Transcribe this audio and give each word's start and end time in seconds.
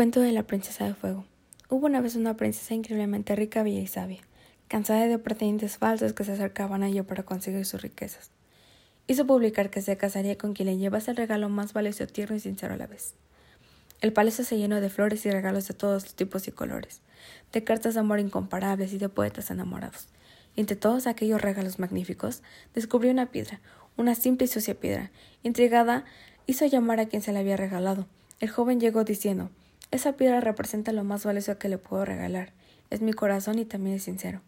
Cuento 0.00 0.20
de 0.20 0.32
la 0.32 0.44
princesa 0.44 0.86
de 0.86 0.94
fuego. 0.94 1.26
Hubo 1.68 1.84
una 1.84 2.00
vez 2.00 2.16
una 2.16 2.34
princesa 2.34 2.72
increíblemente 2.72 3.36
rica, 3.36 3.62
bella 3.62 3.80
y 3.80 3.86
sabia, 3.86 4.22
cansada 4.66 5.06
de 5.06 5.18
pretendientes 5.18 5.76
falsos 5.76 6.14
que 6.14 6.24
se 6.24 6.32
acercaban 6.32 6.82
a 6.82 6.88
ella 6.88 7.02
para 7.02 7.24
conseguir 7.24 7.66
sus 7.66 7.82
riquezas. 7.82 8.30
Hizo 9.08 9.26
publicar 9.26 9.68
que 9.68 9.82
se 9.82 9.98
casaría 9.98 10.38
con 10.38 10.54
quien 10.54 10.68
le 10.68 10.78
llevase 10.78 11.10
el 11.10 11.18
regalo 11.18 11.50
más 11.50 11.74
valioso, 11.74 12.06
tierno 12.06 12.34
y 12.34 12.40
sincero 12.40 12.72
a 12.72 12.76
la 12.78 12.86
vez. 12.86 13.12
El 14.00 14.14
palacio 14.14 14.42
se 14.42 14.56
llenó 14.56 14.80
de 14.80 14.88
flores 14.88 15.26
y 15.26 15.30
regalos 15.30 15.68
de 15.68 15.74
todos 15.74 16.04
los 16.04 16.14
tipos 16.14 16.48
y 16.48 16.52
colores, 16.52 17.02
de 17.52 17.62
cartas 17.62 17.92
de 17.92 18.00
amor 18.00 18.20
incomparables 18.20 18.94
y 18.94 18.96
de 18.96 19.10
poetas 19.10 19.50
enamorados. 19.50 20.08
Y 20.56 20.60
entre 20.62 20.76
todos 20.76 21.06
aquellos 21.06 21.42
regalos 21.42 21.78
magníficos, 21.78 22.42
descubrió 22.72 23.12
una 23.12 23.26
piedra, 23.26 23.60
una 23.98 24.14
simple 24.14 24.46
y 24.46 24.48
sucia 24.48 24.80
piedra. 24.80 25.10
Intrigada, 25.42 26.06
hizo 26.46 26.64
llamar 26.64 27.00
a 27.00 27.06
quien 27.06 27.20
se 27.20 27.34
la 27.34 27.40
había 27.40 27.58
regalado. 27.58 28.06
El 28.40 28.48
joven 28.48 28.80
llegó 28.80 29.04
diciendo 29.04 29.50
esa 29.90 30.12
piedra 30.12 30.40
representa 30.40 30.92
lo 30.92 31.02
más 31.02 31.24
valioso 31.24 31.58
que 31.58 31.68
le 31.68 31.78
puedo 31.78 32.04
regalar. 32.04 32.52
Es 32.90 33.00
mi 33.00 33.12
corazón 33.12 33.58
y 33.58 33.64
también 33.64 33.96
es 33.96 34.04
sincero, 34.04 34.40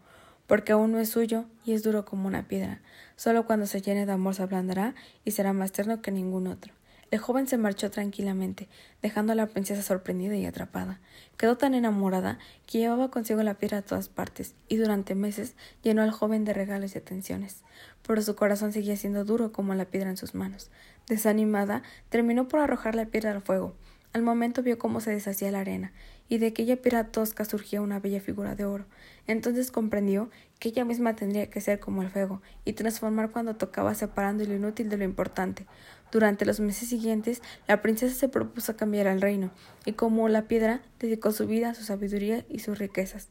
porque 0.47 0.73
aún 0.73 0.93
no 0.93 1.01
es 1.01 1.09
suyo 1.09 1.47
y 1.65 1.73
es 1.73 1.83
duro 1.83 2.05
como 2.05 2.29
una 2.29 2.47
piedra. 2.47 2.81
Solo 3.17 3.45
cuando 3.45 3.67
se 3.67 3.83
llene 3.83 4.07
de 4.07 4.13
amor 4.13 4.37
se 4.37 4.43
ablandará 4.43 4.95
y 5.25 5.33
será 5.33 5.53
más 5.53 5.73
tierno 5.73 6.01
que 6.01 6.13
ningún 6.13 6.47
otro. 6.47 6.73
El 7.11 7.19
joven 7.19 7.47
se 7.47 7.59
marchó 7.59 7.91
tranquilamente, 7.91 8.69
dejando 9.03 9.33
a 9.33 9.35
la 9.35 9.47
princesa 9.47 9.83
sorprendida 9.83 10.35
y 10.37 10.47
atrapada. 10.47 10.99
Quedó 11.37 11.59
tan 11.59 11.75
enamorada 11.75 12.39
que 12.67 12.79
llevaba 12.79 13.11
consigo 13.11 13.43
la 13.43 13.53
piedra 13.53 13.79
a 13.79 13.83
todas 13.83 14.09
partes, 14.09 14.55
y 14.67 14.77
durante 14.77 15.15
meses 15.15 15.55
llenó 15.83 16.01
al 16.03 16.11
joven 16.11 16.47
de 16.47 16.55
regalos 16.55 16.95
y 16.95 16.99
atenciones. 16.99 17.65
Pero 18.07 18.23
su 18.23 18.35
corazón 18.35 18.73
seguía 18.73 18.97
siendo 18.97 19.27
duro 19.27 19.53
como 19.53 19.75
la 19.75 19.85
piedra 19.85 20.09
en 20.09 20.17
sus 20.17 20.35
manos. 20.35 20.71
Desanimada, 21.07 21.83
terminó 22.09 22.49
por 22.49 22.61
arrojar 22.61 22.95
la 22.95 23.05
piedra 23.05 23.33
al 23.33 23.43
fuego. 23.43 23.75
Al 24.13 24.21
momento 24.23 24.63
vio 24.63 24.79
cómo 24.79 25.01
se 25.01 25.11
deshacía 25.11 25.51
la 25.51 25.61
arena, 25.61 25.91
y 26.29 26.37
de 26.37 26.49
aquella 26.49 26.77
piedra 26.77 27.05
tosca 27.05 27.47
surgía 27.47 27.81
una 27.81 27.99
bella 27.99 28.21
figura 28.21 28.55
de 28.55 28.67
oro. 28.67 28.85
Entonces 29.27 29.71
comprendió 29.71 30.31
que 30.59 30.69
ella 30.69 30.85
misma 30.85 31.17
tendría 31.17 31.49
que 31.49 31.63
ser 31.63 31.81
como 31.81 32.03
el 32.03 32.11
fuego, 32.11 32.43
y 32.67 32.75
transformar 32.75 33.31
cuando 33.31 33.57
tocaba 33.57 33.95
separando 33.95 34.45
lo 34.45 34.55
inútil 34.55 34.91
de 34.91 34.99
lo 34.99 35.05
importante. 35.05 35.65
Durante 36.11 36.45
los 36.45 36.61
meses 36.61 36.91
siguientes, 36.91 37.41
la 37.67 37.81
princesa 37.81 38.15
se 38.15 38.29
propuso 38.29 38.77
cambiar 38.77 39.07
el 39.07 39.23
reino, 39.23 39.51
y 39.87 39.93
como 39.93 40.29
la 40.29 40.43
piedra, 40.43 40.83
dedicó 40.99 41.33
su 41.33 41.47
vida, 41.47 41.73
su 41.73 41.85
sabiduría 41.85 42.45
y 42.51 42.59
sus 42.59 42.79
riquezas, 42.79 43.31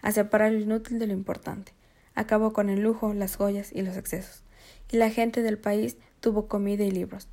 a 0.00 0.12
separar 0.12 0.52
lo 0.52 0.60
inútil 0.60 0.98
de 0.98 1.08
lo 1.08 1.12
importante. 1.12 1.72
Acabó 2.14 2.54
con 2.54 2.70
el 2.70 2.80
lujo, 2.80 3.12
las 3.12 3.36
joyas 3.36 3.70
y 3.70 3.82
los 3.82 3.98
excesos. 3.98 4.44
Y 4.90 4.96
la 4.96 5.10
gente 5.10 5.42
del 5.42 5.58
país 5.58 5.98
tuvo 6.20 6.48
comida 6.48 6.84
y 6.84 6.90
libros. 6.90 7.28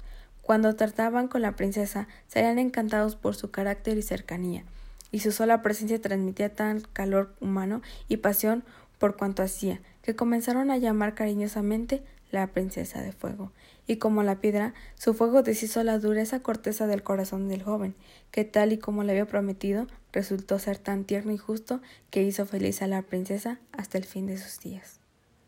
Cuando 0.50 0.76
trataban 0.76 1.28
con 1.28 1.44
la 1.44 1.56
princesa, 1.56 2.08
serían 2.28 2.58
encantados 2.58 3.16
por 3.16 3.36
su 3.36 3.52
carácter 3.52 4.00
y 4.00 4.02
cercanía, 4.02 4.64
y 5.12 5.20
su 5.20 5.32
sola 5.32 5.62
presencia 5.62 6.02
transmitía 6.02 6.56
tan 6.56 6.82
calor 6.92 7.36
humano 7.40 7.84
y 8.08 8.18
pasión 8.18 8.64
por 8.98 9.16
cuanto 9.16 9.44
hacía, 9.44 9.80
que 10.02 10.16
comenzaron 10.16 10.72
a 10.72 10.78
llamar 10.80 11.14
cariñosamente 11.14 12.02
la 12.32 12.48
princesa 12.48 13.00
de 13.04 13.12
fuego, 13.12 13.52
y 13.86 13.98
como 13.98 14.24
la 14.24 14.42
piedra, 14.42 14.74
su 14.96 15.14
fuego 15.14 15.44
deshizo 15.44 15.84
la 15.84 16.00
dureza 16.00 16.40
corteza 16.40 16.88
del 16.88 17.04
corazón 17.04 17.48
del 17.48 17.62
joven, 17.62 17.94
que 18.32 18.44
tal 18.44 18.74
y 18.74 18.80
como 18.80 19.04
le 19.04 19.12
había 19.12 19.28
prometido, 19.28 19.86
resultó 20.12 20.58
ser 20.58 20.80
tan 20.80 21.04
tierno 21.04 21.32
y 21.32 21.38
justo 21.38 21.80
que 22.10 22.24
hizo 22.24 22.48
feliz 22.48 22.82
a 22.82 22.88
la 22.88 23.04
princesa 23.04 23.60
hasta 23.72 24.00
el 24.00 24.06
fin 24.06 24.26
de 24.26 24.40
sus 24.40 24.60
días. 24.60 25.00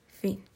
Fin. 0.05 0.50